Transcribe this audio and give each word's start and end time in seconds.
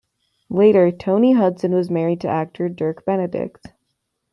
Later, 0.49 0.89
Toni 0.91 1.33
Hudson 1.33 1.73
was 1.75 1.91
married 1.91 2.21
to 2.21 2.27
actor 2.27 2.67
Dirk 2.69 3.05
Benedict. 3.05 3.71